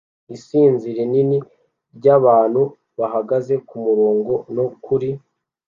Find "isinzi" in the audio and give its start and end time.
0.35-0.87